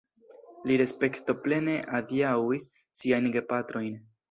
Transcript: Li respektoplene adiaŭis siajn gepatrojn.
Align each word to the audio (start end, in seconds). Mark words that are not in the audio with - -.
Li 0.69 0.77
respektoplene 0.81 1.77
adiaŭis 1.99 2.69
siajn 3.03 3.31
gepatrojn. 3.39 3.97